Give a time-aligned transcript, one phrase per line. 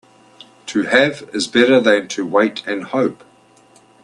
[0.65, 3.23] To have is better than to wait and hope.